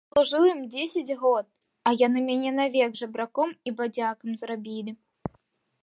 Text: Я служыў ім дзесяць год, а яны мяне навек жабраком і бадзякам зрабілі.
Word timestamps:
Я 0.03 0.07
служыў 0.13 0.43
ім 0.51 0.61
дзесяць 0.75 1.17
год, 1.21 1.45
а 1.89 1.93
яны 2.05 2.19
мяне 2.29 2.51
навек 2.61 2.91
жабраком 3.03 3.49
і 3.69 3.75
бадзякам 3.83 4.31
зрабілі. 4.43 4.91